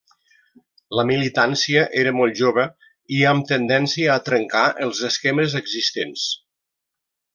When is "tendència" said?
3.51-4.09